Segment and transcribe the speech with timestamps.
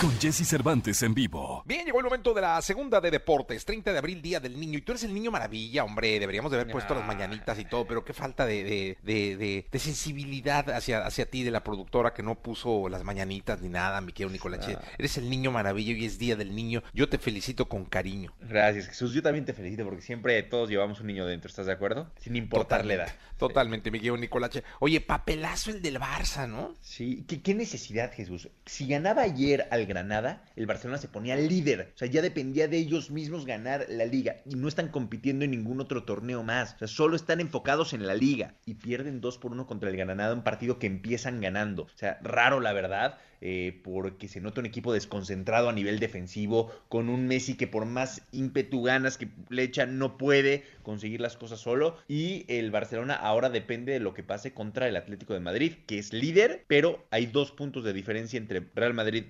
[0.00, 1.62] Con Jesse Cervantes en vivo.
[1.64, 4.76] Bien, llegó el momento de la segunda de deportes, 30 de abril, Día del Niño.
[4.78, 6.20] Y tú eres el niño maravilla, hombre.
[6.20, 9.66] Deberíamos de haber puesto las mañanitas y todo, pero qué falta de, de, de, de-
[9.72, 14.02] de sensibilidad hacia, hacia ti, de la productora que no puso las mañanitas ni nada,
[14.02, 14.76] mi querido Nicolache.
[14.98, 16.82] Eres el niño maravilla y es Día del Niño.
[16.92, 18.34] Yo te felicito con cariño.
[18.42, 19.14] Gracias, Jesús.
[19.14, 22.10] Yo también te felicito porque siempre todos llevamos un niño dentro, ¿estás de acuerdo?
[22.20, 23.14] Sin importar la edad.
[23.38, 24.62] Totalmente, mi querido Nicolache.
[24.78, 26.74] Oye, papelazo el del Barça, ¿no?
[26.82, 28.50] Sí, ¿Qué, qué necesidad, Jesús?
[28.66, 31.92] Si ganaba ayer al Granada, el Barcelona se ponía líder.
[31.94, 34.36] O sea, ya dependía de ellos mismos ganar la liga.
[34.44, 36.74] Y no están compitiendo en ningún otro torneo más.
[36.74, 38.54] O sea, solo están enfocados en la liga.
[38.66, 41.84] Y pierden 2 por 1 contra el Granada, un partido que empiezan ganando.
[41.84, 46.72] O sea, raro la verdad, eh, porque se nota un equipo desconcentrado a nivel defensivo,
[46.88, 51.36] con un Messi que por más ímpetu ganas que le echa, no puede conseguir las
[51.36, 51.96] cosas solo.
[52.08, 55.98] Y el Barcelona ahora depende de lo que pase contra el Atlético de Madrid, que
[55.98, 59.28] es líder, pero hay dos puntos de diferencia entre Real Madrid y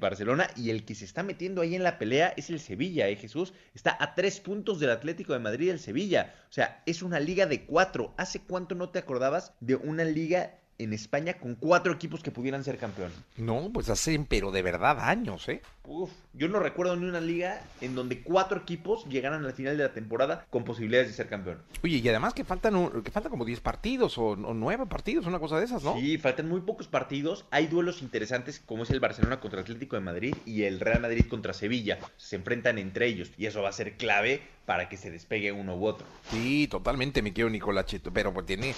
[0.54, 3.52] Y el que se está metiendo ahí en la pelea es el Sevilla, ¿eh, Jesús?
[3.74, 6.34] Está a tres puntos del Atlético de Madrid y el Sevilla.
[6.48, 8.14] O sea, es una liga de cuatro.
[8.16, 12.62] ¿Hace cuánto no te acordabas de una liga en España con cuatro equipos que pudieran
[12.64, 13.10] ser campeón?
[13.36, 15.62] No, pues hace, pero de verdad, años, ¿eh?
[15.84, 19.84] Uf, yo no recuerdo ni una liga en donde cuatro equipos llegaran al final de
[19.84, 21.62] la temporada con posibilidades de ser campeón.
[21.82, 25.26] Oye, y además que faltan, un- que faltan como 10 partidos o, o 9 partidos,
[25.26, 25.94] una cosa de esas, ¿no?
[25.98, 27.46] Sí, faltan muy pocos partidos.
[27.50, 31.24] Hay duelos interesantes como es el Barcelona contra Atlético de Madrid y el Real Madrid
[31.28, 31.98] contra Sevilla.
[32.16, 35.76] Se enfrentan entre ellos y eso va a ser clave para que se despegue uno
[35.76, 36.04] u otro.
[36.32, 38.12] Sí, totalmente, mi querido Nicolachito.
[38.12, 38.74] Pero pues tiene.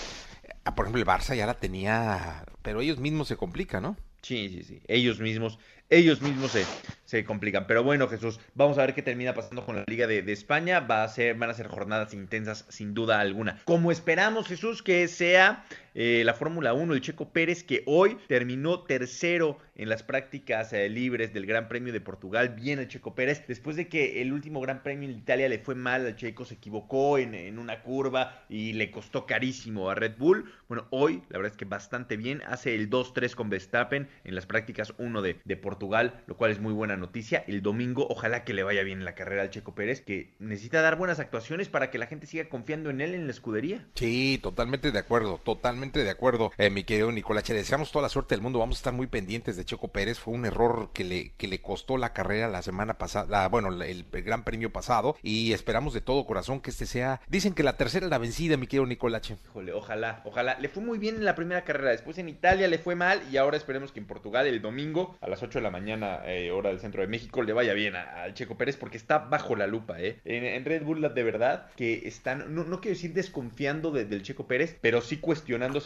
[0.68, 2.44] Ah, Por ejemplo, el Barça ya la tenía.
[2.62, 3.96] Pero ellos mismos se complican, ¿no?
[4.22, 4.82] Sí, sí, sí.
[4.88, 6.64] Ellos mismos, ellos mismos se,
[7.04, 7.66] se complican.
[7.66, 10.80] Pero bueno, Jesús, vamos a ver qué termina pasando con la Liga de, de España.
[10.80, 13.60] Va a ser, van a ser jornadas intensas, sin duda alguna.
[13.64, 15.64] Como esperamos, Jesús, que sea
[16.00, 20.88] eh, la Fórmula 1, el Checo Pérez, que hoy terminó tercero en las prácticas eh,
[20.88, 22.50] libres del Gran Premio de Portugal.
[22.50, 25.74] Bien el Checo Pérez, después de que el último Gran Premio en Italia le fue
[25.74, 30.18] mal al Checo, se equivocó en, en una curva y le costó carísimo a Red
[30.18, 30.52] Bull.
[30.68, 32.42] Bueno, hoy la verdad es que bastante bien.
[32.46, 36.60] Hace el 2-3 con Verstappen en las prácticas 1 de, de Portugal, lo cual es
[36.60, 37.42] muy buena noticia.
[37.48, 40.80] El domingo, ojalá que le vaya bien en la carrera al Checo Pérez, que necesita
[40.80, 43.84] dar buenas actuaciones para que la gente siga confiando en él en la escudería.
[43.94, 47.54] Sí, totalmente de acuerdo, totalmente de acuerdo, eh, mi querido Nicolache.
[47.54, 48.58] Deseamos toda la suerte del mundo.
[48.58, 50.18] Vamos a estar muy pendientes de Checo Pérez.
[50.18, 54.04] Fue un error que le, que le costó la carrera la semana pasada, bueno, el,
[54.10, 55.16] Gran Premio pasado.
[55.22, 57.20] Y esperamos de todo corazón que este sea.
[57.28, 59.36] Dicen que la tercera es la vencida, mi querido Nicolache.
[59.46, 60.58] Híjole, ojalá, ojalá.
[60.60, 63.36] Le fue muy bien en la primera carrera, después en Italia le fue mal y
[63.36, 66.70] ahora esperemos que en Portugal el domingo a las 8 de la mañana, eh, hora
[66.70, 70.00] del centro de México, le vaya bien al Checo Pérez porque está bajo la lupa,
[70.00, 70.20] ¿eh?
[70.24, 74.46] En, Red Bull de verdad que están, no, no quiero decir desconfiando de- del Checo
[74.46, 75.18] Pérez, pero sí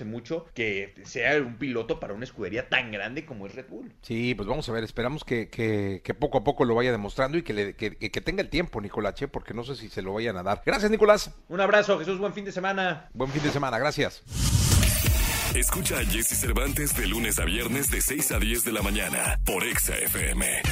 [0.05, 3.93] mucho que sea un piloto para una escudería tan grande como es Red Bull.
[4.03, 7.39] Sí, pues vamos a ver, esperamos que, que, que poco a poco lo vaya demostrando
[7.39, 10.03] y que, le, que, que- que tenga el tiempo, Nicolache, porque no sé si se
[10.03, 10.63] lo vayan a dar.
[10.65, 11.31] Gracias, Nicolás.
[11.49, 13.09] Un abrazo, Jesús, buen fin de semana.
[13.15, 14.23] Buen fin de semana, gracias.
[15.55, 19.39] Escucha a Jesse Cervantes de lunes a viernes de 6 a 10 de la mañana
[19.45, 20.63] por Exa FM.